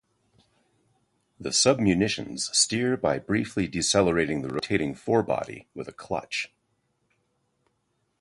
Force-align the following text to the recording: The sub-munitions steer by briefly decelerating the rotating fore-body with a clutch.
The 1.39 1.51
sub-munitions 1.53 2.49
steer 2.57 2.97
by 2.97 3.19
briefly 3.19 3.67
decelerating 3.67 4.41
the 4.41 4.47
rotating 4.49 4.95
fore-body 4.95 5.67
with 5.75 5.87
a 5.87 5.91
clutch. 5.93 6.51